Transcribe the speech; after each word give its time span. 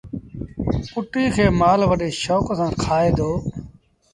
ڪُٽي 0.93 1.23
کي 1.35 1.45
مآل 1.59 1.81
وڏي 1.89 2.09
شوڪ 2.23 2.45
سآݩ 2.59 2.73
کآئي 2.83 3.09
دو۔ 3.17 3.31